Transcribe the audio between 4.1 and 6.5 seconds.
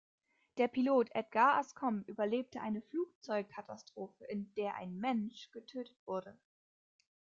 in der ein Mensch getötet wurde.